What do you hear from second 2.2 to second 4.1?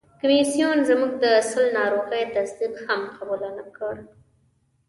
تصدیق هم قبول نه کړ.